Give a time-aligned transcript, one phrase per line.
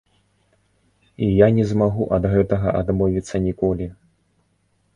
[1.25, 3.85] І я не змагу ад гэтага адмовіцца ніколі.